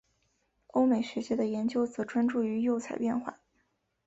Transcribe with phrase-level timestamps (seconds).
[0.65, 3.37] 欧美学界的研究则专注于釉彩变化。